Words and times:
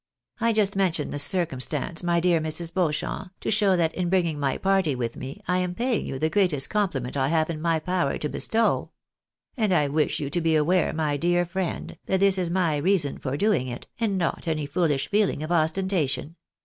I 0.39 0.51
just 0.51 0.75
mention 0.75 1.11
this 1.11 1.21
circumstance, 1.21 2.01
my 2.01 2.19
dear 2.19 2.39
Mrs. 2.41 2.73
Beauchamp, 2.73 3.33
to 3.39 3.51
show 3.51 3.75
that 3.75 3.93
in 3.93 4.09
bring 4.09 4.25
ing 4.25 4.39
my 4.39 4.57
party 4.57 4.95
with 4.95 5.15
me, 5.15 5.43
I 5.47 5.59
am 5.59 5.75
paying 5.75 6.07
you 6.07 6.17
the 6.17 6.27
greatest 6.27 6.71
compliment 6.71 7.15
I 7.15 7.27
have 7.27 7.51
in 7.51 7.61
my 7.61 7.77
power 7.77 8.17
to 8.17 8.27
bestow. 8.27 8.89
And 9.55 9.71
I 9.71 9.87
wish 9.89 10.19
you 10.19 10.31
to 10.31 10.41
be 10.41 10.55
aware, 10.55 10.91
my 10.91 11.17
dear 11.17 11.45
friend, 11.45 11.99
that 12.07 12.19
this 12.19 12.39
is 12.39 12.49
my 12.49 12.77
reason 12.77 13.19
for 13.19 13.37
doing 13.37 13.67
it, 13.67 13.85
and 13.99 14.17
not 14.17 14.47
any 14.47 14.65
foolish 14.65 15.07
feeling 15.07 15.43
of 15.43 15.51
ostentation. 15.51 16.35